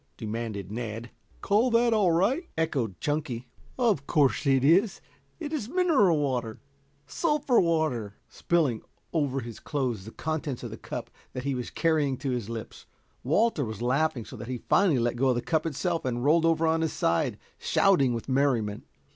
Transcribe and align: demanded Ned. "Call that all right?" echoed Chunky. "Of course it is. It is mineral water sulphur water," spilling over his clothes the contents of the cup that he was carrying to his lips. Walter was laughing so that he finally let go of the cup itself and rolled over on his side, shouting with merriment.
demanded 0.17 0.71
Ned. 0.71 1.11
"Call 1.41 1.69
that 1.69 1.93
all 1.93 2.11
right?" 2.11 2.49
echoed 2.57 2.99
Chunky. 2.99 3.45
"Of 3.77 4.07
course 4.07 4.47
it 4.47 4.63
is. 4.63 4.99
It 5.39 5.53
is 5.53 5.69
mineral 5.69 6.17
water 6.17 6.59
sulphur 7.05 7.59
water," 7.59 8.15
spilling 8.27 8.81
over 9.13 9.41
his 9.41 9.59
clothes 9.59 10.05
the 10.05 10.11
contents 10.11 10.63
of 10.63 10.71
the 10.71 10.77
cup 10.77 11.11
that 11.33 11.43
he 11.43 11.53
was 11.53 11.69
carrying 11.69 12.17
to 12.17 12.31
his 12.31 12.49
lips. 12.49 12.87
Walter 13.23 13.63
was 13.63 13.83
laughing 13.83 14.25
so 14.25 14.35
that 14.37 14.47
he 14.47 14.57
finally 14.67 14.97
let 14.97 15.17
go 15.17 15.29
of 15.29 15.35
the 15.35 15.41
cup 15.43 15.67
itself 15.67 16.03
and 16.03 16.25
rolled 16.25 16.45
over 16.47 16.65
on 16.65 16.81
his 16.81 16.93
side, 16.93 17.37
shouting 17.59 18.15
with 18.15 18.27
merriment. 18.27 18.87